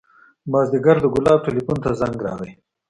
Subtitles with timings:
[0.51, 2.51] مازديګر د ګلاب ټېلفون ته زنګ راغى.